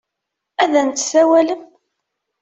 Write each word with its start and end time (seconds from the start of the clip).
Ad 0.63 0.73
n-tsawalem? 0.85 1.63